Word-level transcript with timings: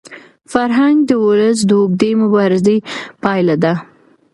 فرهنګ 0.51 0.97
د 1.09 1.11
ولس 1.25 1.59
د 1.65 1.71
اوږدې 1.79 2.11
مبارزې 2.21 2.77
پایله 3.23 3.55
ده. 3.63 3.73